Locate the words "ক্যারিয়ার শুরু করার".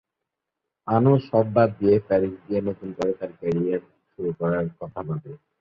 3.39-4.65